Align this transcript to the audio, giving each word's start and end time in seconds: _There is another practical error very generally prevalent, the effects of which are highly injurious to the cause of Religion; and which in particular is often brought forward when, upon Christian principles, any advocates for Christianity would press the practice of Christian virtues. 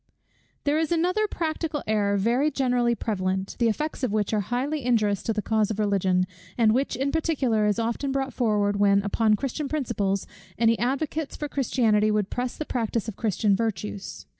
_There 0.63 0.79
is 0.79 0.91
another 0.91 1.27
practical 1.27 1.83
error 1.85 2.17
very 2.17 2.49
generally 2.49 2.95
prevalent, 2.95 3.55
the 3.59 3.67
effects 3.69 4.01
of 4.01 4.11
which 4.11 4.33
are 4.33 4.39
highly 4.39 4.83
injurious 4.83 5.21
to 5.21 5.31
the 5.31 5.43
cause 5.43 5.69
of 5.69 5.77
Religion; 5.77 6.25
and 6.57 6.73
which 6.73 6.95
in 6.95 7.11
particular 7.11 7.67
is 7.67 7.77
often 7.77 8.11
brought 8.11 8.33
forward 8.33 8.77
when, 8.77 9.03
upon 9.03 9.35
Christian 9.35 9.69
principles, 9.69 10.25
any 10.57 10.79
advocates 10.79 11.35
for 11.35 11.47
Christianity 11.47 12.09
would 12.09 12.31
press 12.31 12.57
the 12.57 12.65
practice 12.65 13.07
of 13.07 13.15
Christian 13.15 13.55
virtues. 13.55 14.25